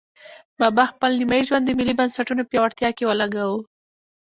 بابا 0.59 0.83
خپل 0.91 1.11
نیمایي 1.19 1.43
ژوند 1.47 1.63
د 1.65 1.71
ملي 1.79 1.93
بنسټونو 1.99 2.43
پیاوړتیا 2.49 2.89
کې 2.97 3.07
ولګاوه. 3.09 3.59